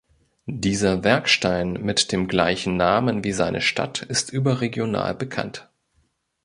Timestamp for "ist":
4.01-4.33